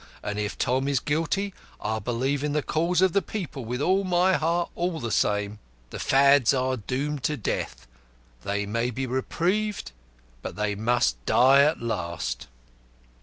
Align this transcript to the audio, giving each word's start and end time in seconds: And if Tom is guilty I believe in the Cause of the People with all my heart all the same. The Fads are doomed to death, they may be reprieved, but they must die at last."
And 0.23 0.39
if 0.39 0.57
Tom 0.57 0.87
is 0.87 0.99
guilty 0.99 1.53
I 1.79 1.99
believe 1.99 2.43
in 2.43 2.53
the 2.53 2.63
Cause 2.63 3.03
of 3.03 3.13
the 3.13 3.21
People 3.21 3.65
with 3.65 3.81
all 3.83 4.03
my 4.03 4.33
heart 4.33 4.71
all 4.73 4.99
the 4.99 5.11
same. 5.11 5.59
The 5.91 5.99
Fads 5.99 6.55
are 6.55 6.75
doomed 6.75 7.21
to 7.25 7.37
death, 7.37 7.85
they 8.43 8.65
may 8.65 8.89
be 8.89 9.05
reprieved, 9.05 9.91
but 10.41 10.55
they 10.55 10.73
must 10.73 11.23
die 11.27 11.61
at 11.61 11.83
last." 11.83 12.47